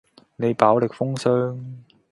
[0.35, 1.83] 你飽歷風霜